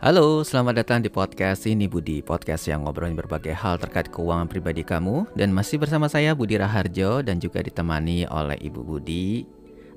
[0.00, 2.24] Halo, selamat datang di podcast ini Budi.
[2.24, 5.28] Podcast yang ngobrolin berbagai hal terkait keuangan pribadi kamu.
[5.36, 9.44] Dan masih bersama saya Budi Raharjo Dan juga ditemani oleh Ibu Budi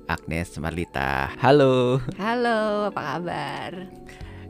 [0.04, 1.32] Agnes Marlita.
[1.40, 2.04] Halo.
[2.20, 3.70] Halo, apa kabar?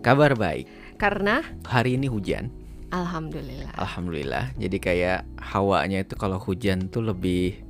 [0.02, 0.98] Kabar baik.
[0.98, 1.46] Karena?
[1.70, 2.50] Hari ini hujan.
[2.90, 3.78] Alhamdulillah.
[3.78, 4.58] Alhamdulillah.
[4.58, 7.62] Jadi kayak hawanya itu kalau hujan tuh lebih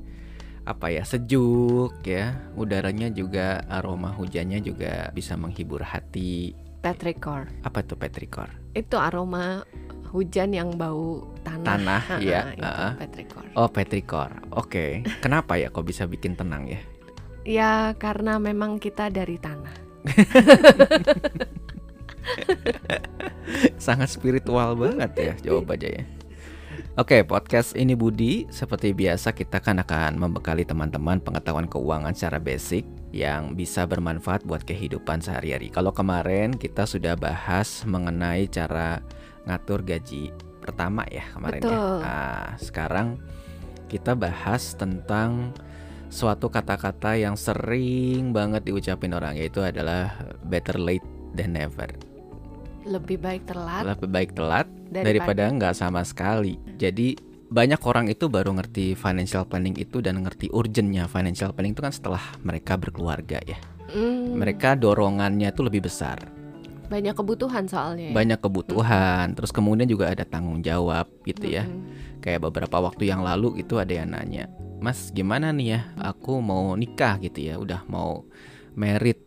[0.65, 2.49] apa ya sejuk ya.
[2.57, 9.65] Udaranya juga aroma hujannya juga bisa menghibur hati petrikor apa tuh petrikor Itu aroma
[10.13, 11.65] hujan yang bau tanah.
[11.65, 12.89] Tanah, Ha-ha, iya, itu ha-ha.
[13.01, 14.87] petrikor oh petrikor oke.
[15.25, 16.81] Kenapa ya kok bisa bikin tenang ya?
[17.45, 19.73] Ya karena memang kita dari tanah.
[23.81, 26.05] Sangat spiritual banget ya jawabannya ya.
[26.95, 28.47] Oke, podcast ini Budi.
[28.55, 34.67] Seperti biasa kita kan akan membekali teman-teman pengetahuan keuangan secara basic yang bisa bermanfaat buat
[34.67, 35.71] kehidupan sehari-hari.
[35.71, 38.99] Kalau kemarin kita sudah bahas mengenai cara
[39.47, 41.79] ngatur gaji pertama ya kemarin ya.
[41.79, 43.23] Nah, sekarang
[43.87, 45.55] kita bahas tentang
[46.11, 50.11] suatu kata-kata yang sering banget diucapin orang yaitu adalah
[50.51, 51.07] better late
[51.39, 51.87] than never.
[52.83, 56.59] Lebih baik telat Lebih baik telat daripada, daripada nggak sama sekali.
[56.75, 61.87] Jadi banyak orang itu baru ngerti financial planning itu dan ngerti urgentnya financial planning itu
[61.87, 63.55] kan setelah mereka berkeluarga ya.
[63.95, 66.19] Hmm, Mereka dorongannya itu lebih besar,
[66.91, 68.15] banyak kebutuhan soalnya ya.
[68.17, 71.63] banyak kebutuhan, terus kemudian juga ada tanggung jawab gitu ya.
[71.63, 72.19] Mm-mm.
[72.19, 74.51] Kayak beberapa waktu yang lalu itu ada yang nanya,
[74.83, 78.27] Mas gimana nih ya, aku mau nikah gitu ya, udah mau
[78.75, 79.23] merit.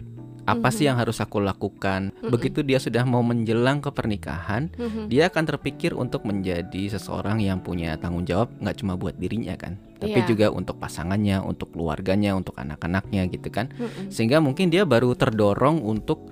[0.48, 0.88] Apa sih Mhm.
[0.88, 2.16] yang harus aku lakukan?
[2.16, 2.31] Mm-mm.
[2.31, 5.06] Begitu dia sudah mau menjelang ke pernikahan, Mhm.
[5.08, 9.76] dia akan terpikir untuk menjadi seseorang yang punya tanggung jawab nggak cuma buat dirinya kan
[9.98, 10.26] tapi Iya.
[10.26, 14.08] juga untuk pasangannya untuk keluarganya untuk anak-anaknya gitu kan Mm-mm.
[14.08, 16.30] sehingga mungkin dia baru terdorong untuk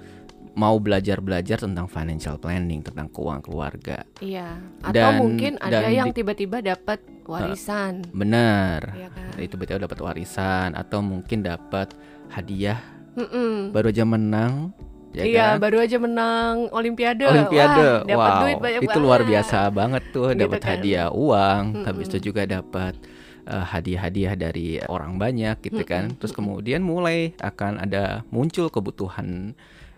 [0.54, 4.62] mau belajar-belajar tentang financial planning tentang keuangan keluarga Iya.
[4.80, 8.06] Atau Dan- mungkin ada dan yang tiba-tiba dapat warisan.
[8.12, 9.34] benar Iya kan?
[9.42, 11.92] itu betul dapat warisan atau mungkin dapat
[12.30, 12.80] hadiah
[13.16, 13.72] Mm-mm.
[13.72, 14.76] baru aja menang
[15.16, 15.64] ya iya, kan?
[15.64, 17.24] baru aja menang Olimpiade.
[17.24, 20.70] Olimpiade, Wah, dapat wow, duit banyak itu luar biasa banget tuh, Gitu dapat kan.
[20.76, 21.86] hadiah uang, Mm-mm.
[21.88, 23.00] habis itu juga dapat
[23.48, 26.12] eh, hadiah-hadiah dari orang banyak gitu kan.
[26.12, 29.56] Mm-mm, Terus kemudian mulai akan ada muncul kebutuhan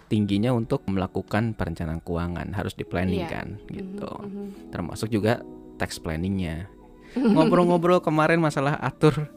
[0.08, 3.34] tingginya untuk melakukan perencanaan keuangan, harus di planning Iya.
[3.42, 4.08] kan, gitu.
[4.22, 4.48] Mhm, mhm.
[4.70, 5.42] Termasuk juga
[5.82, 6.70] tax planningnya.
[7.18, 9.34] Ngobrol-ngobrol kemarin masalah atur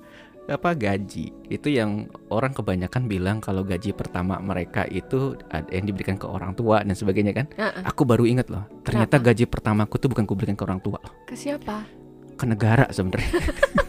[0.51, 6.19] apa gaji itu yang orang kebanyakan bilang kalau gaji pertama mereka itu ada yang diberikan
[6.19, 7.83] ke orang tua dan sebagainya kan Heeh.
[7.87, 11.35] Aku baru inget loh, ternyata gaji pertamaku tuh bukan kuberikan ke orang tua loh, Ke
[11.35, 11.87] siapa?
[12.35, 13.31] ke negara sebenarnya.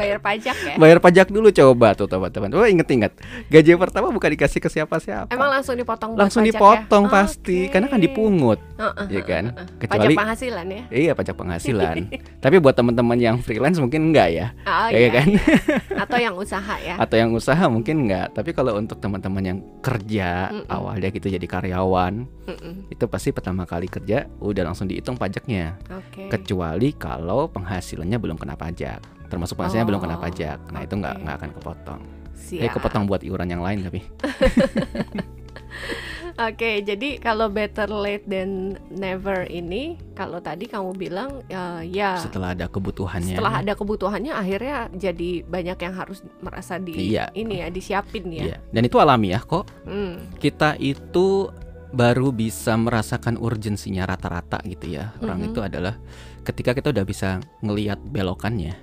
[0.00, 0.74] Bayar pajak ya?
[0.74, 2.48] Bayar pajak dulu coba tuh teman-teman.
[2.52, 3.12] Oh inget-inget,
[3.46, 5.28] gaji pertama bukan dikasih ke siapa-siapa.
[5.28, 7.12] Emang langsung dipotong langsung pajak dipotong ya?
[7.12, 7.70] pasti, Oke.
[7.70, 9.44] karena kan dipungut, Heeh, ya kan?
[9.52, 9.66] heeh.
[9.76, 10.82] Pajak Kecuali penghasilan ya?
[10.88, 11.96] iya pajak penghasilan.
[12.44, 15.10] Tapi buat teman-teman yang freelance mungkin enggak ya, Oh, ya iya.
[15.12, 15.28] kan?
[16.08, 16.94] Atau yang usaha ya?
[16.96, 18.32] Atau yang usaha mungkin enggak.
[18.32, 20.64] Tapi kalau untuk teman-teman yang kerja Mm-mm.
[20.66, 22.88] awalnya gitu jadi karyawan, Mm-mm.
[22.88, 25.76] itu pasti pertama kali kerja udah langsung dihitung pajaknya.
[25.92, 26.30] Oke.
[26.30, 31.14] kecuali kalau penghasilannya belum kena pajak termasuk penghasilannya belum kena Oh, pajak nah itu nggak
[31.22, 32.00] nggak akan kepotong
[32.34, 32.60] Siap.
[32.60, 34.00] eh kepotong buat iuran yang lain tapi
[36.40, 42.54] Oke, jadi kalau better late than never ini, kalau tadi kamu bilang eh, ya setelah
[42.54, 47.28] ada kebutuhannya setelah ada kebutuhannya akhirnya jadi banyak yang harus merasa di Iya.
[47.34, 48.44] ini ya disiapin ya.
[48.46, 48.56] Iya.
[48.66, 50.32] dan itu alamiah kok Hmm.
[50.38, 51.50] kita itu
[51.90, 55.48] baru bisa merasakan urgensinya rata-rata gitu ya orang Mhm.
[55.50, 55.94] itu adalah
[56.40, 57.28] ketika kita udah bisa
[57.60, 58.78] ngelihat belokannya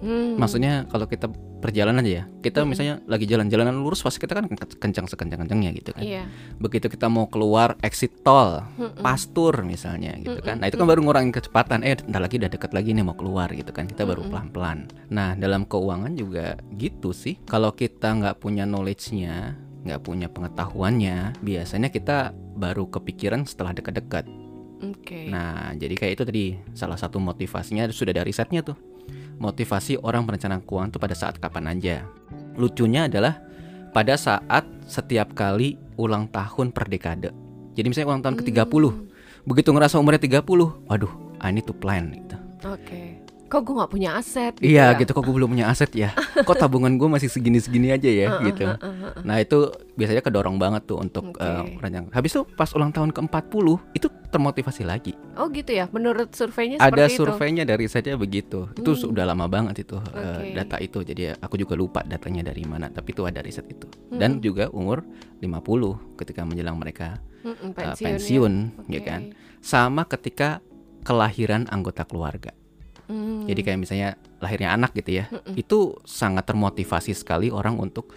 [0.00, 0.40] Hmm.
[0.40, 1.28] maksudnya kalau kita
[1.60, 2.68] perjalanan aja ya kita Mhm.
[2.68, 6.24] misalnya lagi jalan-jalanan lurus pasti kita kan kencang sekencang-kencangnya gitu kan Iya.
[6.56, 8.96] begitu kita mau keluar exit tol Mm-mm.
[8.98, 10.56] pastur misalnya gitu kan.
[10.56, 11.84] Mm-mm, Nah, itu kan baru ngurangin kecepatan.
[11.84, 13.84] Eh, bentar lagi udah deket lagi nih mau keluar gitu kan.
[13.84, 14.88] Kita baru pelan-pelan.
[15.08, 17.36] Nah, dalam keuangan juga gitu sih.
[17.44, 24.24] Kalau kita nggak punya knowledge-nya, nggak punya pengetahuannya, biasanya kita baru kepikiran setelah dekat-dekat.
[24.82, 25.28] Oke.
[25.28, 28.76] Nah, jadi kayak itu tadi salah satu motivasinya sudah ada risetnya tuh.
[29.40, 32.04] Motivasi orang perencanaan keuangan tuh pada saat kapan aja.
[32.60, 33.40] Lucunya adalah
[33.90, 37.32] pada saat setiap kali ulang tahun per dekade.
[37.72, 39.08] Jadi misalnya ulang tahun ke-30, Hmm.
[39.48, 41.10] begitu ngerasa umurnya 30, waduh,
[41.40, 42.36] I need to plan gitu.
[42.68, 43.19] Oke.
[43.50, 44.54] Kok gue nggak punya aset?
[44.62, 44.96] Iya ya?
[44.96, 46.14] gitu kok gue belum punya aset ya.
[46.46, 48.62] Kok tabungan gue masih segini-segini aja ya gitu.
[49.20, 49.58] Nah itu
[49.92, 51.42] biasanya kedorong banget tuh untuk Oke.
[51.42, 52.06] eh, merancang.
[52.08, 55.18] Habis itu pas ulang tahun ke-40 itu termotivasi lagi.
[55.34, 55.90] Oh gitu ya.
[55.90, 57.18] Menurut surveinya Ada seperti itu.
[57.20, 58.70] surveinya dari saya begitu.
[58.72, 59.00] Itu Hmm.
[59.02, 60.54] sudah lama banget itu eh, Oke.
[60.54, 60.98] data itu.
[61.02, 63.90] Jadi aku juga lupa datanya dari mana, tapi itu ada riset itu.
[64.08, 64.40] Dan Hmm.
[64.40, 65.02] juga umur
[65.40, 68.14] 50 ketika menjelang mereka Mm-mm, uh, pensiun, ya.
[68.14, 68.52] pensiun,
[68.86, 69.20] ya kan?
[69.58, 70.62] Sama ketika
[71.02, 72.54] kelahiran anggota keluarga.
[73.10, 73.42] Hmm.
[73.50, 75.58] Jadi kayak misalnya lahirnya anak gitu ya, Mm-mm.
[75.58, 78.14] itu sangat termotivasi sekali orang untuk,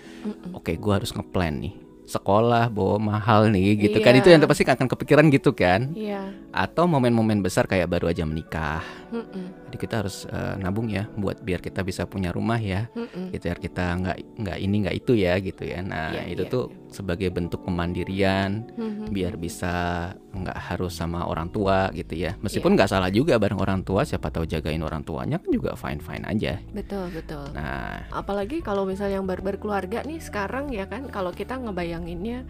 [0.53, 1.73] oke, gua harus ngeplan nih,
[2.05, 4.13] sekolah bawa mahal nih, gitu kan?
[4.13, 4.21] Iya.
[4.21, 5.97] Itu yang pasti akan kepikiran gitu kan?
[5.97, 6.29] Iya.
[6.53, 9.62] Atau momen-momen besar kayak baru aja menikah, Mm-mm.
[9.73, 13.33] Jadi kita harus eh, nabung ya, buat biar kita bisa punya rumah ya, Mm-mm.
[13.33, 15.81] gitu ya kita nggak nggak ini nggak itu ya, gitu ya.
[15.81, 19.09] Nah Iya, itu iya, tuh sebagai bentuk kemandirian, Mhm.
[19.09, 19.73] biar bisa
[20.13, 22.37] nggak harus sama orang tua gitu ya.
[22.37, 22.41] Iya.
[22.45, 25.97] Meskipun nggak salah juga bareng orang tua, siapa tahu jagain orang tuanya kan juga fine
[26.05, 26.61] fine aja.
[26.69, 27.49] Betul betul.
[27.57, 32.45] Nah, Apalagi kalau misalnya yang baru berkeluarga nih sekarang ya kan, kalau kita ngebayanginnya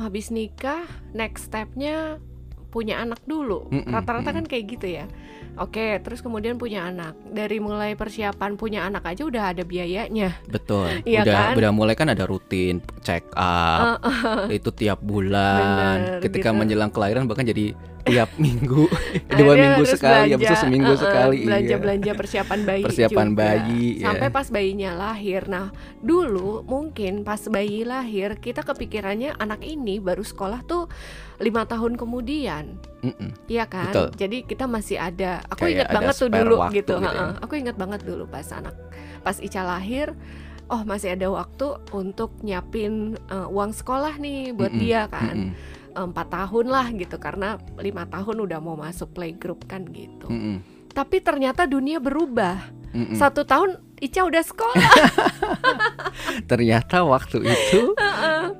[0.00, 2.16] habis nikah, next stepnya
[2.70, 3.66] punya anak dulu.
[3.68, 4.38] Mm-mm, Rata-rata mm-mm.
[4.40, 5.04] kan kayak gitu ya.
[5.58, 7.18] Oke, terus kemudian punya anak.
[7.26, 10.38] Dari mulai persiapan punya anak aja udah ada biayanya.
[10.46, 10.88] betul.
[11.04, 11.54] Iya udah kan?
[11.58, 13.98] udah mulai kan ada rutin check up,
[14.48, 15.98] itu tiap bulan.
[15.98, 16.58] Bener, Ketika gitu.
[16.58, 17.74] menjelang kelahiran bahkan jadi
[18.06, 18.88] tiap minggu,
[19.40, 21.36] dua minggu sekali, itu belanja, seminggu uh-uh, sekali.
[21.42, 21.46] iya.
[21.50, 23.38] Belanja-belanja persiapan bayi Persiapan juga.
[23.42, 24.04] bayi, ya.
[24.08, 25.42] Sampai pas bayinya lahir.
[25.50, 25.66] Nah,
[26.00, 30.88] dulu mungkin pas bayi lahir kita kepikirannya anak ini baru sekolah tuh
[31.40, 32.76] lima tahun kemudian.
[33.00, 33.32] Mm-mm.
[33.48, 33.88] Iya kan?
[33.88, 34.08] Betul.
[34.14, 35.40] Jadi kita masih ada.
[35.48, 36.94] Aku Kayak ingat banget tuh dulu gitu.
[36.94, 37.24] gitu ya.
[37.40, 38.76] Aku ingat banget dulu pas anak
[39.20, 40.12] pas Ica lahir.
[40.70, 46.14] Oh masih ada waktu untuk nyiapin eh, uang sekolah nih buat Mm-mm, dia kan mm-mm,
[46.14, 50.30] empat tahun lah gitu karena lima tahun udah mau masuk playgroup kan gitu.
[50.30, 50.62] mm-mm,
[50.94, 52.70] Tapi ternyata dunia berubah.
[52.94, 53.18] mm-mm.
[53.18, 54.90] Satu tahun Ica udah sekolah.
[56.50, 57.92] Ternyata waktu itu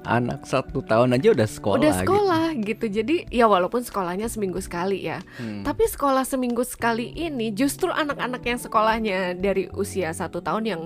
[0.03, 1.79] anak satu tahun aja udah sekolah.
[1.81, 2.00] udah gitu.
[2.05, 2.86] sekolah gitu.
[2.86, 5.20] Jadi ya walaupun sekolahnya seminggu sekali ya.
[5.36, 5.62] Hmm.
[5.66, 10.82] Tapi sekolah seminggu sekali ini justru anak-anak yang sekolahnya dari usia satu tahun yang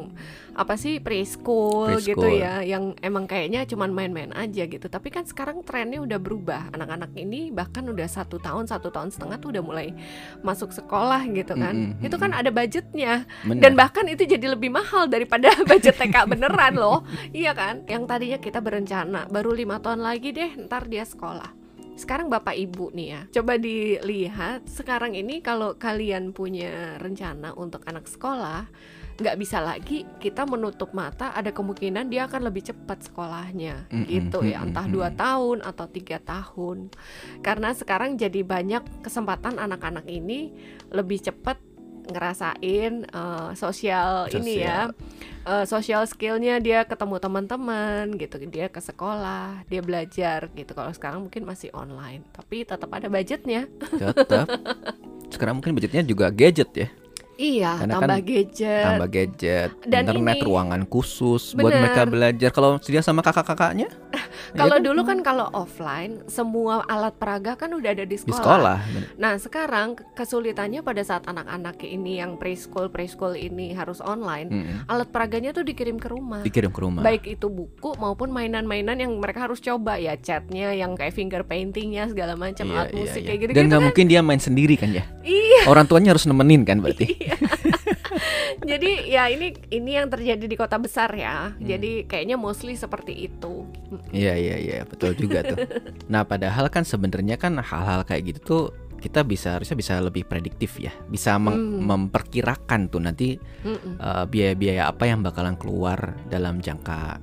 [0.55, 2.39] apa sih preschool, gitu Preschool.
[2.39, 4.87] ya, yang emang kayaknya cuman main-main aja gitu.
[4.87, 6.71] Tapi kan sekarang trennya udah berubah.
[6.71, 9.91] Anak-anak ini bahkan udah satu tahun, satu tahun setengah tuh udah mulai
[10.47, 11.75] masuk sekolah gitu kan.
[11.75, 13.61] Mm-mm, Itu kan ada budgetnya Bener.
[13.67, 17.03] dan bahkan itu jadi lebih mahal daripada budget TK beneran loh.
[17.35, 17.83] Iya kan?
[17.91, 21.64] Yang tadinya kita berencana baru lima tahun lagi deh, ntar dia sekolah.
[21.95, 28.11] Sekarang bapak ibu nih ya, coba dilihat sekarang ini kalau kalian punya rencana untuk anak
[28.11, 28.67] sekolah,
[29.15, 34.43] nggak bisa lagi kita menutup mata ada kemungkinan dia akan lebih cepat sekolahnya Mm-mm, gitu
[34.43, 34.67] ya.
[34.67, 36.91] entah dua tahun atau tiga tahun.
[37.39, 40.51] Karena sekarang jadi banyak kesempatan anak-anak ini
[40.91, 41.63] lebih cepat
[42.05, 44.93] ngerasain eh, sosial ini ya
[45.43, 51.25] eh, social skillnya dia ketemu teman-teman gitu dia ke sekolah dia belajar gitu kalau sekarang
[51.25, 53.65] mungkin masih online tapi tetap ada budgetnya
[53.97, 54.47] tetap.
[55.29, 56.89] Sekarang mungkin budgetnya juga gadget ya.
[57.35, 61.83] iya Karena tambah kan gadget Tambah gadget, Dan internet, ini- ruangan khusus buat Bener.
[61.83, 62.51] mereka belajar.
[62.55, 63.91] Kalau dia sama kakak-kakaknya
[64.55, 68.39] kalau ya dulu kan kalau offline semua alat peraga kan udah ada di di sekolah,
[68.39, 68.77] sekolah.
[68.87, 69.03] bener.
[69.19, 74.79] Nah, sekarang kesulitannya pada saat anak-anak ini yang preschool preschool ini harus online, Mm-mm.
[74.87, 76.41] alat peraganya tuh dikirim ke rumah.
[76.47, 77.03] Dikirim ke rumah.
[77.03, 82.07] Baik itu buku maupun mainan-mainan yang mereka harus coba ya, chatnya yang kayak finger paintingnya
[82.09, 83.27] segala macam, Iya, alat iya, musik iya.
[83.27, 83.87] kayak gitu Dan gitu nggak kan.
[83.91, 85.05] mungkin dia main sendiri kan ya.
[85.27, 85.67] Iya.
[85.67, 87.07] Orang tuanya harus nemenin kan berarti.
[88.71, 91.51] Jadi ya ini ini yang terjadi di kota besar ya.
[91.51, 91.59] Hmm.
[91.59, 93.67] Jadi kayaknya mostly seperti itu.
[94.11, 95.59] Iya iya iya betul juga tuh.
[96.13, 98.63] Nah padahal kan sebenarnya kan hal-hal kayak gitu tuh
[98.97, 101.85] kita bisa harusnya bisa lebih prediktif ya, bisa meng- Hmm.
[101.85, 103.97] memperkirakan tuh nanti Mm-mm.
[103.97, 107.21] eh, biaya-biaya apa yang bakalan keluar dalam jangka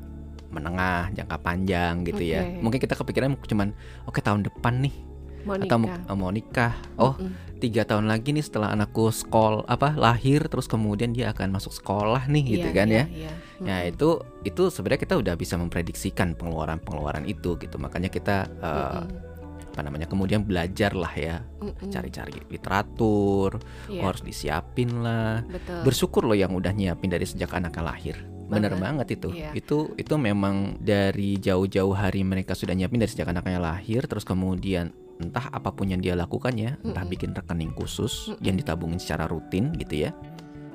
[0.50, 2.44] menengah, jangka panjang gitu ya.
[2.44, 2.60] Oke.
[2.60, 4.96] Mungkin kita kepikiran cuman oke tahun depan nih
[5.42, 6.14] Mau atau mau, nikah.
[6.14, 6.74] mau nikah.
[6.98, 7.34] Oh Mm-mm.
[7.62, 12.26] Tiga tahun lagi nih setelah anakku sekol apa lahir terus kemudian dia akan masuk sekolah
[12.26, 13.06] nih gitu Iya, kan iya, ya.
[13.08, 13.32] iya.
[13.62, 13.92] Ya Mm-mm.
[13.94, 14.10] itu
[14.42, 17.78] itu sebenarnya kita udah bisa memprediksikan pengeluaran-pengeluaran itu gitu.
[17.78, 19.70] Makanya kita eh, Mm-mm.
[19.72, 21.46] apa namanya kemudian belajar lah ya,
[21.88, 23.56] cari-cari literatur,
[23.88, 25.46] Iya, oh, harus disiapin lah.
[25.48, 25.80] betul.
[25.88, 28.18] Bersyukur loh yang udah nyiapin dari sejak anaknya lahir.
[28.52, 29.30] Bener banget itu.
[29.32, 29.56] Iya.
[29.56, 34.92] Itu itu memang dari jauh-jauh hari mereka sudah nyiapin dari sejak anaknya lahir terus kemudian
[35.18, 37.14] entah apa pun yang dia lakukan ya, entah Mm-mm.
[37.14, 38.42] bikin rekening khusus Mm-mm.
[38.42, 40.12] yang ditabungin secara rutin gitu ya.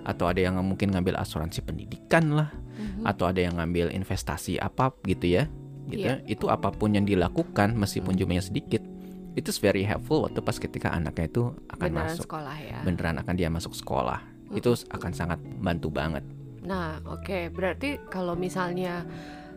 [0.06, 3.08] Atau ada yang mungkin ngambil asuransi pendidikan lah Mhm.
[3.08, 5.48] atau ada yang ngambil investasi apa gitu ya
[5.88, 6.20] gitu Iya.
[6.20, 6.28] ya.
[6.28, 8.20] itu apa pun yang dilakukan meskipun Hmm.
[8.20, 8.84] jumlahnya sedikit
[9.32, 12.78] itu very helpful waktu pas ketika anaknya itu akan beneran masuk sekolah ya.
[12.84, 14.20] beneran akan dia masuk sekolah
[14.52, 16.20] itu akan sangat bantu banget
[16.66, 19.06] Nah, oke, berarti kalau misalnya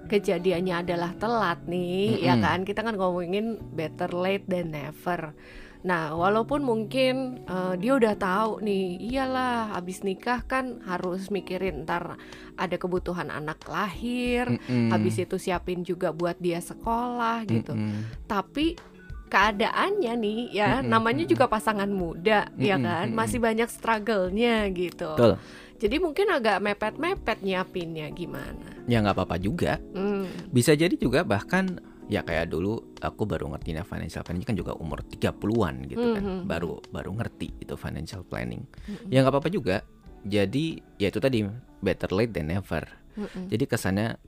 [0.09, 2.45] kejadiannya adalah telat nih, ya Mm-mm.
[2.45, 2.59] kan?
[2.65, 5.33] Kita kan ngomongin better late than never.
[5.79, 12.19] Nah, walaupun mungkin eh, dia udah tahu nih, iyalah habis nikah kan harus mikirin ntar
[12.59, 14.91] ada kebutuhan anak lahir, Mm-mm.
[14.91, 17.79] habis itu siapin juga buat dia sekolah gitu.
[17.79, 18.27] Mm-mm.
[18.27, 18.75] Tapi
[19.29, 21.31] keadaannya nih ya, Mm-mm, namanya mm-mm.
[21.31, 23.15] juga pasangan muda, ya Mm-mm, kan, mm-mm.
[23.15, 25.15] masih banyak struggle-nya gitu.
[25.15, 25.33] Betul.
[25.79, 28.67] Jadi mungkin agak mepet-mepet nyiapinnya gimana?
[28.85, 29.79] Ya nggak apa-apa juga.
[29.95, 31.79] Hmm, Bisa jadi juga bahkan
[32.11, 36.23] ya kayak dulu aku baru ngerti nih financial planning kan juga umur 30-an gitu kan.
[36.23, 36.39] Mhm.
[36.43, 38.67] Baru baru ngerti itu financial planning.
[38.91, 39.07] Mm-mm.
[39.07, 39.81] Ya nggak apa-apa juga.
[40.27, 41.47] Jadi ya itu tadi
[41.79, 42.83] better late than never.
[43.15, 43.47] mm-mm.
[43.47, 44.19] Jadi kesannya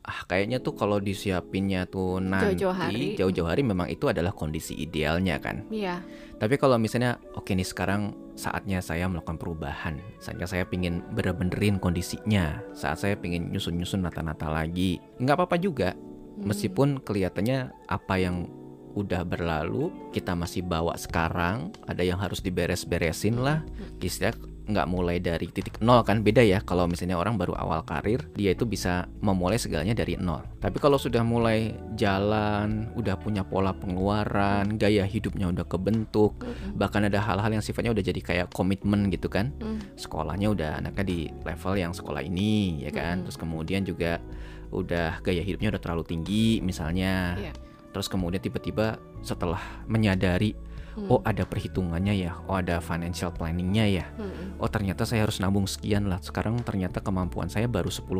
[0.00, 3.14] ah kayaknya tuh kalau disiapinnya tuh nanti Jauh-jauh hari.
[3.20, 5.68] jauh-jauh hari memang itu adalah kondisi idealnya kan.
[5.68, 6.00] Iya,
[6.40, 12.64] Tapi kalau misalnya oke nih sekarang saatnya saya melakukan perubahan, saatnya saya pingin bener-benerin kondisinya,
[12.72, 15.92] saat saya pingin nyusun-nyusun nata-nata lagi, nggak apa-apa juga.
[15.92, 16.48] Hmm.
[16.48, 18.48] Meskipun kelihatannya apa yang
[18.90, 23.60] udah berlalu kita masih bawa sekarang, ada yang harus diberes-beresin lah.
[24.00, 24.32] Istilah
[24.70, 26.62] nggak mulai dari titik nol kan beda ya.
[26.62, 30.42] Kalau misalnya orang baru awal karir, dia itu bisa memulai segalanya dari nol.
[30.58, 36.76] Tapi kalau sudah mulai jalan, udah punya pola pengeluaran, gaya hidupnya udah kebentuk, Mm-mm.
[36.78, 39.82] bahkan ada hal-hal yang sifatnya udah jadi kayak komitmen gitu kan Mm.
[39.98, 44.22] sekolahnya udah anaknya di level yang sekolah ini ya kan terus kemudian juga
[44.70, 47.52] udah gaya hidupnya udah terlalu tinggi misalnya Iya.
[47.90, 50.54] terus kemudian tiba-tiba setelah menyadari
[50.90, 51.06] Hmm.
[51.06, 54.58] oh ada perhitungannya ya oh ada financial planningnya ya Mm-mm.
[54.58, 58.10] oh ternyata saya harus nabung sekian lah sekarang ternyata kemampuan saya baru 10%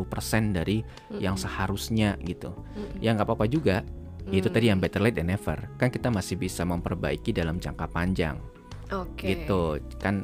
[0.55, 0.79] dari
[1.19, 1.43] yang Mm-mm.
[1.43, 3.03] seharusnya gitu Mm-mm.
[3.03, 3.83] ya nggak apa-apa juga
[4.29, 4.55] itu Hmm.
[4.55, 8.37] tadi yang better late than never kan kita masih bisa memperbaiki dalam jangka panjang
[8.87, 9.35] Oke.
[9.35, 10.23] gitu kan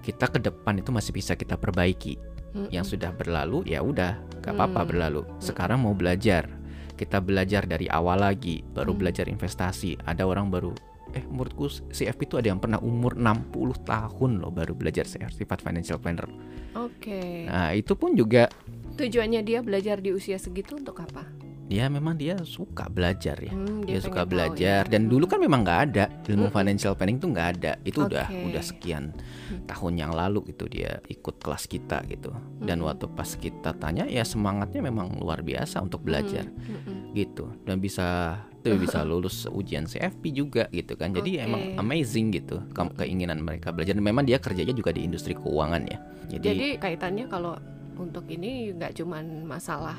[0.00, 2.18] kita ke depan itu masih bisa kita perbaiki
[2.50, 2.72] Mm-mm.
[2.72, 4.88] yang sudah berlalu ya udah gak apa-apa Hmm.
[4.90, 6.50] berlalu sekarang mau belajar
[6.96, 9.00] kita belajar dari awal lagi baru Hmm.
[9.04, 10.72] belajar investasi ada orang baru
[11.12, 15.96] eh menurutku CFP itu ada yang pernah umur 60 tahun loh baru belajar sifat financial
[15.96, 16.26] planner
[16.74, 17.46] Oke.
[17.46, 18.48] nah itu pun juga
[18.96, 21.28] Tujuannya dia belajar di usia segitu untuk apa?
[21.66, 24.88] ya memang dia suka belajar ya Hmm, dia, suka pengen tahu belajar ya.
[24.88, 25.32] dan dulu Hmm.
[25.34, 26.54] kan memang nggak ada ilmu Mm-mm.
[26.54, 28.42] financial planning tuh nggak ada itu udah Oke.
[28.46, 29.04] udah sekian
[29.50, 29.66] Hmm.
[29.66, 34.22] tahun yang lalu gitu dia ikut kelas kita gitu dan waktu pas kita tanya ya
[34.22, 36.98] semangatnya memang luar biasa untuk belajar Hmm, mm-mm.
[37.12, 41.46] gitu dan bisa tuh bisa lulus ujian CFP juga gitu kan jadi Oke.
[41.46, 45.82] emang amazing gitu ke- keinginan mereka belajar dan memang dia kerjanya juga di industri keuangan
[45.86, 47.54] ya jadi, Jadi kaitannya kalau
[47.96, 49.96] untuk ini nggak cuman masalah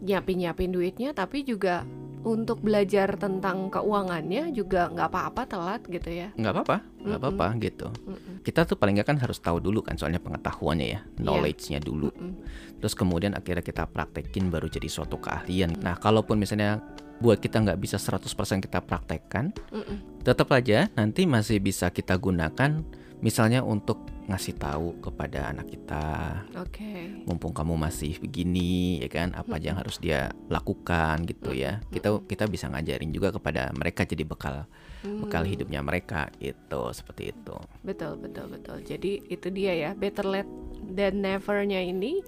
[0.00, 1.84] nyiapin-nyiapin duitnya, tapi juga
[2.20, 6.28] untuk belajar tentang keuangannya juga nggak apa-apa telat gitu ya.
[6.36, 7.32] nggak apa-apa nggak Mm-mm.
[7.32, 8.34] apa-apa gitu Mm-mm.
[8.44, 12.32] kita tuh paling nggak kan harus tahu dulu kan soalnya pengetahuannya ya knowledge-nya dulu Mm-mm.
[12.76, 16.84] terus kemudian akhirnya kita praktekin baru jadi suatu keahlian nah kalaupun misalnya
[17.20, 18.24] buat kita nggak bisa 100%
[18.64, 20.24] kita praktekkan Mm-mm.
[20.24, 22.80] tetap aja nanti masih bisa kita gunakan
[23.20, 24.00] misalnya untuk
[24.30, 26.04] ngasih tahu kepada anak kita
[26.54, 27.20] Oke.
[27.26, 32.22] mumpung kamu masih begini ya kan apa aja yang harus dia lakukan gitu ya kita
[32.24, 34.64] kita bisa ngajarin juga kepada mereka jadi bekal
[35.00, 35.52] bekal Hmm.
[35.56, 38.84] hidupnya mereka itu seperti itu Betul, betul, betul.
[38.84, 40.52] Jadi itu dia ya, better late
[40.92, 42.20] than never-nya ini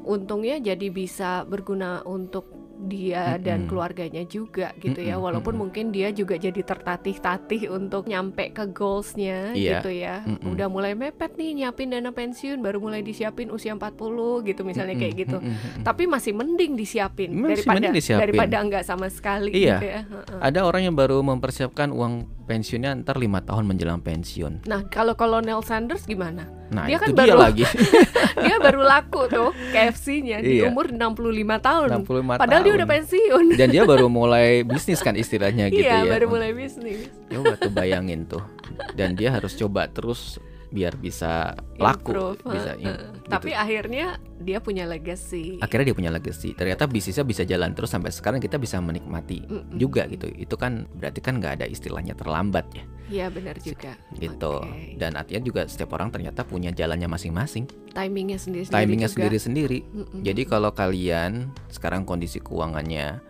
[0.00, 2.44] untungnya jadi bisa berguna untuk
[2.82, 3.70] dia dan Mm-mm.
[3.70, 5.14] keluarganya juga gitu ya.
[5.14, 5.62] Mm-mm, Walaupun mm-mm.
[5.70, 10.26] mungkin dia juga jadi tertatih-tatih untuk nyampe ke goalsnya Iya, gitu ya.
[10.26, 10.50] mm-mm.
[10.50, 13.94] Udah mulai mepet nih nyiapin dana pensiun, baru mulai disiapin usia 40
[14.42, 15.38] gitu misalnya kayak Mm-mm, gitu.
[15.38, 15.84] mm-mm, mm-mm.
[15.86, 18.22] Tapi masih mending disiapin Masih daripada mending disiapin.
[18.26, 19.78] daripada enggak sama sekali Iya.
[19.78, 20.00] gitu ya.
[20.42, 25.58] Ada orang yang baru mempersiapkan uang pensiunnya ntar lima tahun menjelang pensiun Nah, kalau Kolonel
[25.60, 26.44] Sanders gimana?
[26.68, 27.64] nah Dia kan dia baru- lagi
[28.44, 30.68] dia baru laku tuh KFC-nya di Iya.
[30.68, 31.20] umur 65
[31.58, 31.88] tahun.
[31.98, 32.78] 65 Padahal dia tahun.
[32.78, 33.44] udah pensiun.
[33.54, 37.08] dan dia baru mulai bisnis kan istilahnya gitu iya, ya baru mulai bisnis.
[37.26, 38.44] coba tuh bayangin tuh
[38.92, 40.36] dan dia harus coba terus
[40.72, 43.04] biar bisa laku Improve, bisa im- gitu.
[43.28, 44.06] Tapi akhirnya
[44.42, 45.60] dia punya legacy.
[45.60, 49.70] akhirnya dia punya legacy ternyata bisnisnya bisa jalan terus sampai sekarang kita bisa menikmati Mm-mm.
[49.72, 53.92] juga gitu itu kan berarti kan nggak ada istilahnya terlambat ya Iya, benar juga.
[54.12, 54.96] gitu Oke.
[54.96, 60.20] dan artinya juga setiap orang ternyata punya jalannya masing-masing timingnya sendiri-sendiri timingnya sendiri-sendiri Mm-mm.
[60.22, 61.32] jadi kalau kalian
[61.68, 63.20] sekarang kondisi keuangannya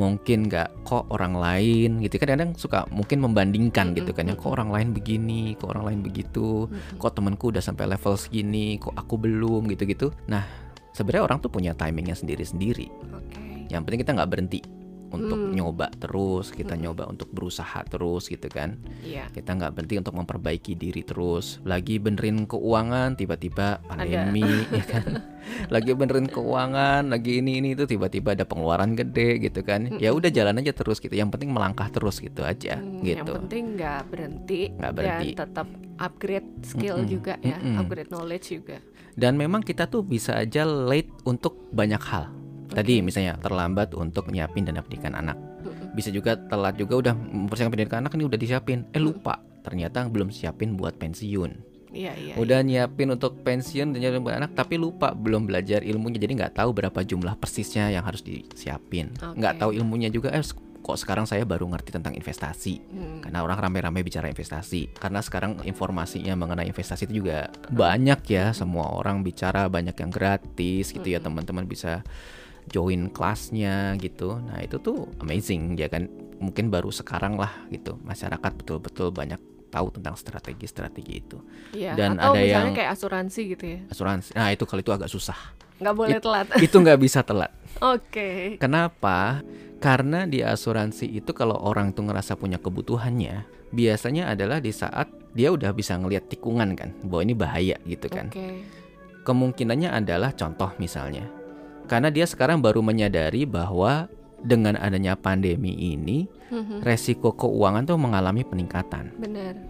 [0.00, 4.34] mungkin nggak kok orang lain gitu kan kadang suka mungkin membandingkan Mm-mm, gitu kan ya
[4.36, 6.96] kok orang lain begini kok orang lain begitu Mm-mm.
[6.96, 10.48] kok temenku udah sampai level segini kok aku belum gitu-gitu nah
[10.96, 13.68] sebenarnya orang tuh punya timingnya sendiri-sendiri Oke.
[13.68, 14.60] yang penting kita nggak berhenti
[15.12, 15.52] untuk Hmm.
[15.52, 16.84] nyoba terus kita Mm-mm.
[16.88, 19.28] nyoba untuk berusaha terus gitu kan Iya.
[19.28, 24.42] kita nggak berhenti untuk memperbaiki diri terus lagi benerin keuangan tiba-tiba pandemi
[24.72, 25.04] ya kan
[25.68, 29.90] lagi benerin keuangan, lagi ini ini itu tiba-tiba ada pengeluaran gede gitu kan.
[29.98, 31.10] Ya udah jalan aja terus gitu.
[31.10, 33.26] Yang penting melangkah terus gitu aja Hmm, gitu.
[33.26, 35.28] Yang penting nggak berhenti, Nggak berhenti.
[35.28, 35.66] dan tetap
[35.98, 37.74] upgrade skill Mm-mm, juga ya, mm-mm.
[37.74, 38.78] upgrade knowledge juga.
[39.12, 42.30] Dan memang kita tuh bisa aja late untuk banyak hal.
[42.72, 45.36] Tadi misalnya terlambat untuk nyiapin dana pendidikan anak.
[45.92, 48.88] Bisa juga telat juga udah mempersiapkan pendidikan anak ini udah disiapin.
[48.96, 51.72] Eh lupa, ternyata belum siapin buat pensiun.
[51.92, 52.34] Iya iya.
[52.40, 56.56] Udah nyiapin untuk pensiun dan nyiapin buat anak tapi lupa belum belajar ilmunya jadi nggak
[56.56, 59.12] tahu berapa jumlah persisnya yang harus disiapin.
[59.20, 59.60] Nggak Oke.
[59.60, 60.40] tahu ilmunya juga eh
[60.82, 62.82] kok sekarang saya baru ngerti tentang investasi.
[62.90, 63.20] Hmm.
[63.22, 64.96] Karena orang rame-rame bicara investasi.
[64.98, 68.50] Karena sekarang informasinya mengenai investasi itu juga banyak ya.
[68.50, 71.22] Semua orang bicara banyak yang gratis gitu ya.
[71.22, 72.02] Teman-teman bisa
[72.68, 74.38] join kelasnya gitu.
[74.38, 76.06] Nah itu tuh amazing ya kan.
[76.42, 77.98] Mungkin baru sekarang lah gitu.
[78.02, 79.38] Masyarakat betul-betul banyak
[79.70, 81.38] tahu tentang strategi-strategi itu.
[81.72, 81.96] Iya.
[81.96, 84.30] Dan Atau ada misalnya yang- kayak asuransi gitu ya, Asuransi.
[84.36, 85.38] Nah itu kalau itu agak susah.
[85.82, 86.46] nggak boleh telat.
[86.62, 87.50] itu nggak bisa telat.
[87.82, 88.54] Oke.
[88.60, 89.42] Kenapa?
[89.82, 93.42] Karena di asuransi itu kalau orang tuh ngerasa punya kebutuhannya,
[93.74, 98.30] biasanya adalah di saat dia udah bisa ngelihat tikungan kan, bahwa ini bahaya gitu kan.
[98.30, 98.62] Oke.
[99.22, 101.26] Kemungkinannya adalah contoh misalnya,
[101.92, 104.08] karena dia sekarang baru menyadari bahwa
[104.40, 106.80] dengan adanya pandemi ini, Mhm.
[106.80, 109.12] resiko keuangan tuh mengalami peningkatan.
[109.20, 109.60] Benar.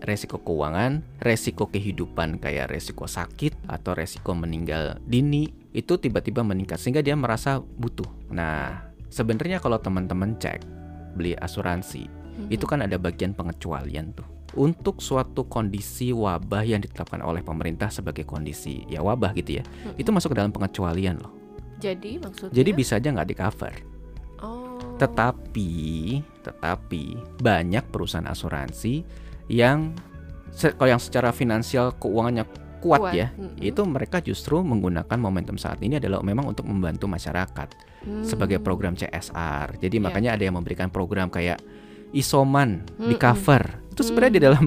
[0.00, 7.04] Resiko keuangan, resiko kehidupan kayak resiko sakit atau resiko meninggal dini itu tiba-tiba meningkat sehingga
[7.04, 8.08] dia merasa butuh.
[8.32, 10.64] Nah, sebenarnya kalau teman-teman cek
[11.14, 12.48] beli asuransi, Mhm.
[12.48, 14.26] itu kan ada bagian pengecualian tuh.
[14.56, 20.00] Untuk suatu kondisi wabah yang ditetapkan oleh pemerintah sebagai kondisi ya wabah gitu ya, Mhm.
[20.00, 21.38] itu masuk ke dalam pengecualian loh.
[21.78, 22.54] Jadi maksudnya?
[22.54, 23.74] Jadi bisa aja nggak di cover.
[24.42, 24.78] Oh.
[24.98, 25.72] Tetapi,
[26.42, 27.04] tetapi
[27.38, 29.02] banyak perusahaan asuransi
[29.48, 29.94] yang
[30.74, 32.44] kalau yang secara finansial keuangannya
[32.78, 33.58] kuat, Kuat, ya, mm-mm.
[33.58, 37.68] itu mereka justru menggunakan momentum saat ini adalah memang untuk membantu masyarakat
[37.98, 38.22] Hmm.
[38.22, 39.82] sebagai program CSR.
[39.82, 40.04] Jadi Iya.
[40.06, 41.58] makanya ada yang memberikan program kayak
[42.14, 43.18] isoman di Mm-mm.
[43.18, 43.82] cover.
[43.90, 44.64] Itu sebenarnya di dalam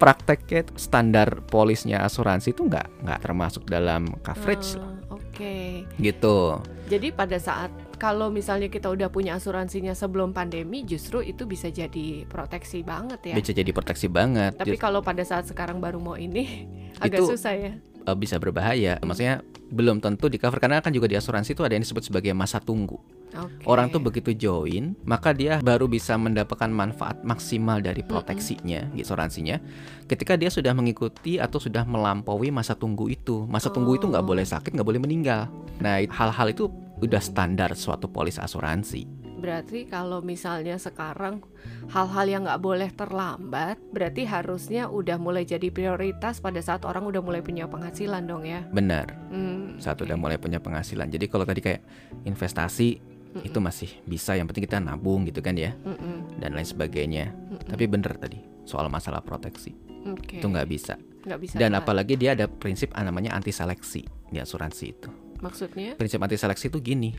[0.00, 5.01] prakteknya standar polisnya asuransi itu nggak nggak termasuk dalam coverage Ah,
[5.32, 5.88] Oke.
[5.96, 6.60] gitu.
[6.92, 12.26] Jadi pada saat kalau misalnya kita udah punya asuransinya sebelum pandemi, justru itu bisa jadi
[12.26, 13.34] proteksi banget ya.
[13.38, 14.58] Bisa jadi proteksi banget.
[14.58, 16.66] Tapi Just- kalau pada saat sekarang baru mau ini,
[17.04, 17.72] agak Itu- susah ya.
[18.02, 18.98] uh, bisa berbahaya.
[18.98, 22.34] Maksudnya belum tentu di cover karena kan juga di asuransi itu ada yang disebut sebagai
[22.34, 22.98] masa tunggu.
[23.32, 23.64] Oke.
[23.64, 29.56] Orang tuh begitu join, maka dia baru bisa mendapatkan manfaat maksimal dari proteksinya, di asuransinya.
[30.04, 34.28] Ketika dia sudah mengikuti atau sudah melampaui masa tunggu itu, masa tunggu itu nggak Oh.
[34.28, 35.48] boleh sakit, nggak boleh meninggal.
[35.80, 36.68] Nah, hal-hal itu
[37.02, 39.20] udah standar suatu polis asuransi.
[39.42, 41.42] Berarti kalau misalnya sekarang
[41.90, 47.18] hal-hal yang nggak boleh terlambat, berarti harusnya udah mulai jadi prioritas pada saat orang udah
[47.18, 48.62] mulai punya penghasilan dong ya.
[48.70, 50.06] Benar, Hmm, saat oke.
[50.06, 51.10] udah mulai punya penghasilan.
[51.10, 51.82] Jadi kalau tadi kayak
[52.22, 53.02] investasi
[53.34, 53.42] Mm-mm.
[53.42, 57.34] itu masih bisa, yang penting kita nabung gitu kan ya, Mm-mm, dan lain sebagainya.
[57.34, 57.66] mm-mm.
[57.66, 59.74] Tapi bener tadi soal masalah proteksi
[60.06, 60.38] Oke.
[60.38, 60.94] itu nggak bisa.
[61.26, 61.54] Nggak bisa.
[61.58, 61.82] Dan telat.
[61.82, 65.10] apalagi dia ada prinsip ah, namanya anti seleksi di asuransi itu.
[65.42, 65.98] Maksudnya?
[65.98, 67.12] Prinsip anti seleksi itu gini.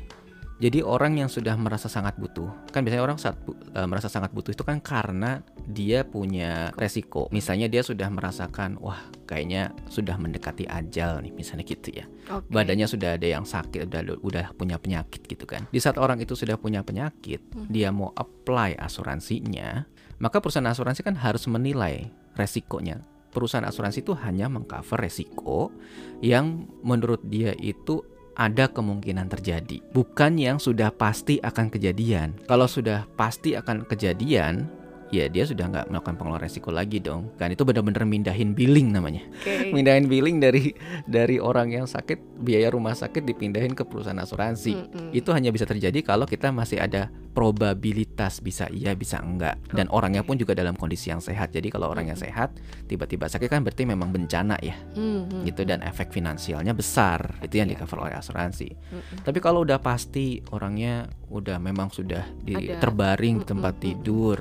[0.54, 4.32] Jadi orang yang sudah merasa sangat butuh, kan biasanya orang saat bu- eh, merasa sangat
[4.32, 7.28] butuh itu kan karena dia punya resiko.
[7.36, 12.06] Misalnya dia sudah merasakan, wah kayaknya sudah mendekati ajal nih, misalnya gitu ya.
[12.32, 12.48] Oke.
[12.54, 15.68] Badannya sudah ada yang sakit, udah udah punya penyakit gitu kan.
[15.68, 17.68] Di saat orang itu sudah punya penyakit, Hmm.
[17.68, 19.84] dia mau apply asuransinya,
[20.22, 22.08] maka perusahaan asuransi kan harus menilai
[22.40, 23.04] resikonya.
[23.34, 25.74] Perusahaan asuransi itu hanya mengcover resiko
[26.22, 32.34] yang menurut dia itu ada kemungkinan terjadi, bukan yang sudah pasti akan kejadian.
[32.50, 34.68] Kalau sudah pasti akan kejadian,
[35.14, 37.30] ya dia sudah nggak melakukan pengelolaan resiko lagi dong.
[37.36, 39.70] Kan itu benar-benar mindahin billing namanya Oke.
[39.76, 40.74] mindahin billing dari
[41.06, 45.10] dari orang yang sakit biaya rumah sakit dipindahin ke perusahaan asuransi Mm-mm.
[45.12, 49.96] itu hanya bisa terjadi kalau kita masih ada probabilitas bisa iya bisa enggak dan Oke.
[49.96, 52.28] orangnya pun juga dalam kondisi yang sehat jadi kalau orang yang Mm-mm.
[52.28, 52.50] sehat
[52.86, 55.46] tiba-tiba sakit kan berarti memang bencana ya Mhm.
[55.46, 57.82] gitu dan efek finansialnya besar itu yang di Iya.
[57.82, 59.18] cover oleh asuransi Mm-mm.
[59.22, 62.80] tapi kalau udah pasti orangnya udah memang sudah di Ada.
[62.80, 64.38] terbaring di tempat tidur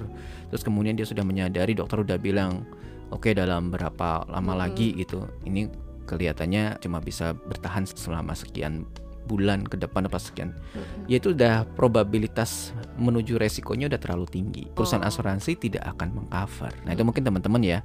[0.53, 2.69] terus kemudian dia sudah menyadari dokter udah bilang
[3.09, 4.61] oke dalam berapa lama Mm-mm.
[4.61, 5.73] lagi gitu ini
[6.05, 8.85] kelihatannya cuma bisa bertahan selama sekian
[9.33, 11.09] bulan ke depan apa sekian Mm-mm.
[11.09, 15.09] ya itu udah probabilitas menuju resikonya udah terlalu tinggi perusahaan Oh.
[15.09, 17.79] asuransi tidak akan mengcover nah itu mungkin teman-teman ya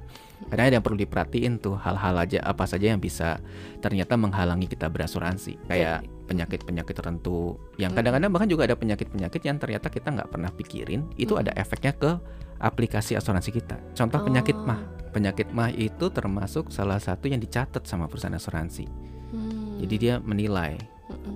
[0.46, 3.40] karena ada yang perlu diperhatiin tuh hal-hal aja apa saja yang bisa
[3.78, 8.04] ternyata menghalangi kita berasuransi kayak Jadi- penyakit-penyakit tertentu yang Hmm.
[8.04, 11.40] kadang-kadang bahkan juga ada penyakit-penyakit yang ternyata kita nggak pernah pikirin itu Hmm.
[11.40, 12.20] ada efeknya ke
[12.58, 14.68] aplikasi asuransi kita contoh penyakit Oh.
[14.68, 18.84] mah penyakit mah itu termasuk salah satu yang dicatat sama perusahaan asuransi
[19.28, 19.76] Hmm.
[19.78, 20.80] Jadi dia menilai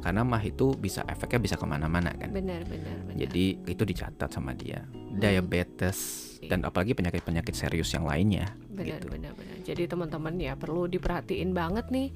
[0.00, 2.33] Karena mah itu bisa efeknya bisa ke mana-mana kan.
[2.33, 4.81] benar benar benar Jadi itu dicatat sama dia.
[4.87, 5.20] Hmm.
[5.20, 5.98] Diabetes
[6.42, 8.50] dan apalagi penyakit-penyakit serius yang lainnya.
[8.66, 9.07] benar gitu.
[9.12, 12.09] benar benar jadi teman-teman ya perlu diperhatiin banget nih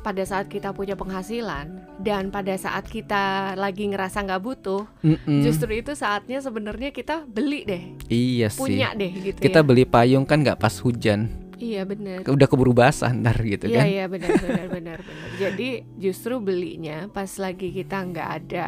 [0.00, 5.44] pada saat kita punya penghasilan dan pada saat kita lagi ngerasa nggak butuh Mm-mm.
[5.44, 8.58] justru itu saatnya sebenarnya kita beli deh iya sih.
[8.58, 11.28] punya deh gitu Kita ya beli payung kan nggak pas hujan,
[11.60, 13.86] iya benar udah keburu basah ntar gitu Iya kan.
[13.86, 14.98] iya benar benar benar benar.
[15.36, 18.66] Jadi justru belinya pas lagi kita nggak ada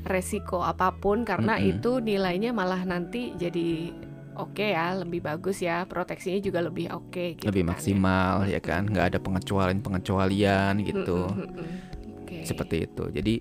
[0.00, 1.70] resiko apa pun karena Mm-mm.
[1.76, 3.92] itu nilainya malah nanti jadi
[4.32, 7.36] oke ya lebih bagus ya proteksinya juga lebih oke.
[7.36, 7.70] gitu Lebih kan ya.
[7.76, 11.28] maksimal ya kan, nggak ada pengecualian-pengecualian gitu.
[11.28, 11.68] Mm-mm, mm-mm.
[12.24, 12.38] Oke.
[12.46, 13.04] Seperti itu.
[13.12, 13.34] Jadi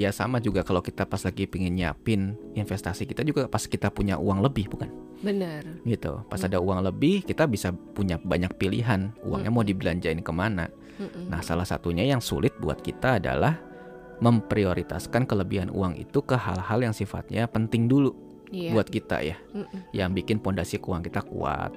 [0.00, 4.16] ya sama juga kalau kita pas lagi pengen nyiapin investasi kita juga pas kita punya
[4.16, 4.88] uang lebih bukan?
[5.20, 5.84] Benar.
[5.84, 6.24] Gitu.
[6.24, 6.48] Pas Hmm.
[6.48, 9.70] ada uang lebih kita bisa punya banyak pilihan uangnya mau Mm-mm.
[9.76, 10.72] dibelanjain ke mana.
[10.96, 11.28] Mm-mm.
[11.28, 13.60] Nah, salah satunya yang sulit buat kita adalah
[14.20, 18.12] memprioritaskan kelebihan uang itu ke hal-hal yang sifatnya penting dulu
[18.50, 18.74] Iya.
[18.74, 19.92] buat kita ya, Mm-mm.
[19.92, 21.70] yang bikin pondasi keuangan kita kuat.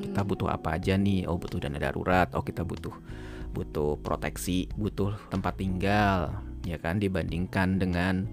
[0.00, 0.28] Kita Mm.
[0.28, 1.26] butuh apa aja nih?
[1.26, 2.28] Oh, butuh dana darurat.
[2.32, 2.92] Oh, kita butuh
[3.50, 6.30] butuh proteksi, butuh tempat tinggal,
[6.64, 8.28] ya kan dibandingkan dengan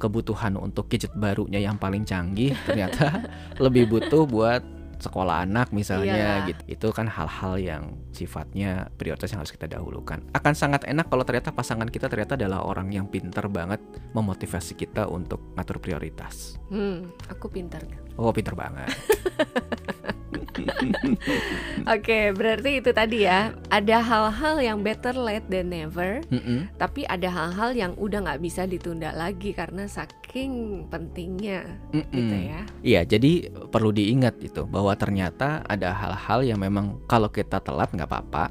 [0.00, 3.28] kebutuhan untuk gadget barunya yang paling canggih ternyata
[3.60, 4.62] lebih butuh buat
[5.00, 6.48] sekolah anak misalnya Iyalah.
[6.52, 6.62] gitu.
[6.68, 10.20] Itu kan hal-hal yang sifatnya prioritas yang harus kita dahulukan.
[10.36, 13.80] Akan sangat enak kalau ternyata pasangan kita ternyata adalah orang yang pinter banget
[14.12, 16.60] memotivasi kita untuk ngatur prioritas.
[16.68, 17.82] Hmm, aku pintar.
[18.20, 18.92] Oh, pinter banget.
[21.94, 23.54] Oke, berarti itu tadi ya.
[23.70, 26.22] Ada hal-hal yang better late than never.
[26.30, 26.70] Mm-mm.
[26.78, 32.50] Tapi ada hal-hal yang udah nggak bisa ditunda lagi karena saking pentingnya, gitu Mm-mm.
[32.50, 32.60] ya.
[32.80, 38.08] Iya, jadi perlu diingat itu bahwa ternyata ada hal-hal yang memang kalau kita telat nggak
[38.08, 38.50] apa-apa,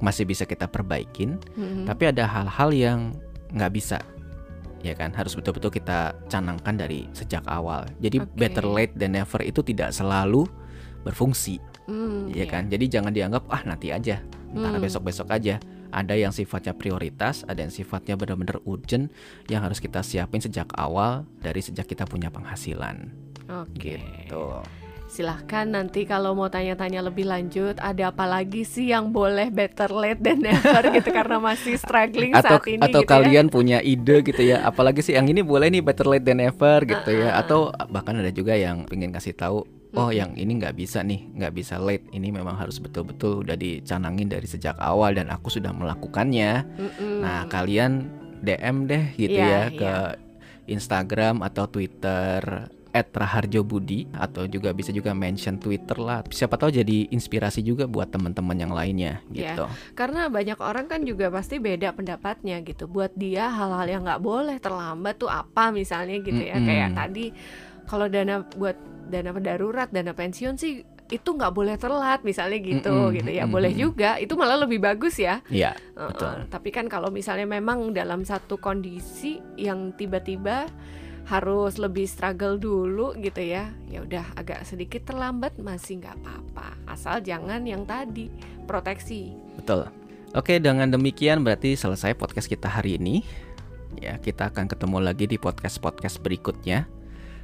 [0.00, 1.38] masih bisa kita perbaikin.
[1.54, 1.86] Mhm.
[1.86, 2.98] Tapi ada hal-hal yang
[3.52, 3.98] nggak bisa,
[4.80, 5.12] ya kan?
[5.12, 7.86] Harus betul-betul kita canangkan dari sejak awal.
[8.00, 8.32] Jadi Oke.
[8.34, 10.48] better late than never itu tidak selalu
[11.02, 12.46] berfungsi, Hmm, ya iya.
[12.46, 12.66] kan?
[12.66, 14.82] Jadi jangan dianggap ah nanti aja, ntar Hmm.
[14.82, 15.58] besok-besok aja.
[15.90, 19.10] Ada yang sifatnya prioritas, ada yang sifatnya benar-benar urgent
[19.50, 23.10] yang harus kita siapin sejak awal dari sejak kita punya penghasilan.
[23.50, 23.98] Oke.
[23.98, 24.44] Gitu.
[25.10, 30.22] Silahkan nanti kalau mau tanya-tanya lebih lanjut, ada apa lagi sih yang boleh better late
[30.22, 33.18] than never gitu karena masih struggling atau saat ini atau gitu ya.
[33.18, 36.86] kalian punya ide gitu ya apalagi sih yang ini boleh nih better late than never
[36.86, 37.60] gitu ya Ah, ah, atau
[37.90, 41.78] bahkan ada juga yang pengen kasih tahu oh yang ini nggak bisa nih nggak bisa
[41.78, 47.22] late ini memang harus betul-betul udah dicanangin dari sejak awal dan aku sudah melakukannya Mm-mm.
[47.22, 48.06] nah kalian
[48.40, 49.76] DM deh gitu Iya, ya iya.
[49.76, 49.92] ke
[50.68, 52.40] Instagram atau Twitter
[52.90, 58.58] @raharjobudi atau juga bisa juga mention Twitter lah siapa tahu jadi inspirasi juga buat teman-teman
[58.58, 59.54] yang lainnya Iya.
[59.54, 62.90] gitu Karena banyak orang kan juga pasti beda pendapatnya gitu.
[62.90, 66.58] Buat dia hal-hal yang nggak boleh terlambat tuh apa misalnya gitu ya.
[66.58, 66.66] Mm-mm.
[66.66, 67.24] Kayak tadi
[67.86, 68.74] kalau dana buat
[69.10, 73.44] dana darurat, dana pensiun sih itu nggak boleh telat misalnya gitu Mm-mm, gitu ya.
[73.44, 73.84] mm-mm, Boleh mm-mm.
[73.90, 74.10] juga.
[74.22, 75.42] Itu malah lebih bagus ya.
[75.50, 76.08] Iya Uh-uh.
[76.14, 76.34] Betul.
[76.46, 80.70] Tapi kan kalau misalnya memang dalam satu kondisi yang tiba-tiba
[81.28, 87.22] harus lebih struggle dulu gitu ya ya udah agak sedikit terlambat masih nggak apa-apa asal
[87.22, 88.26] jangan yang tadi
[88.66, 89.86] proteksi Betul.
[90.30, 93.26] Oke, dengan demikian berarti selesai podcast kita hari ini.
[93.98, 96.86] Ya, kita akan ketemu lagi di podcast-podcast berikutnya.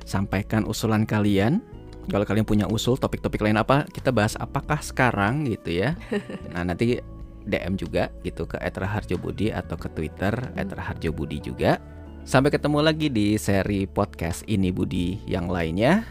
[0.07, 1.59] Sampaikan usulan kalian.
[2.07, 5.99] Kalau kalian punya usul topik-topik lain apa, kita bahas apakah sekarang gitu ya.
[6.55, 7.03] Nah, nanti
[7.47, 11.83] DM juga gitu ke @raharjobudi atau ke Twitter @raharjobudi juga.
[12.27, 16.03] Sampai ketemu lagi di seri podcast ini Budi yang lainnya.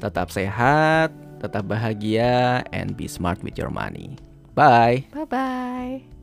[0.00, 4.20] Tetap sehat, tetap bahagia, and be smart with your money.
[4.56, 5.04] Bye.
[5.12, 6.15] bye bye